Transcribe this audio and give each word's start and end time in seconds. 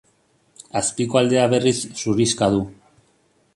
Azpiko 0.81 1.19
aldea 1.21 1.45
berriz 1.53 1.75
zurixka 1.99 2.51
du. 2.57 2.65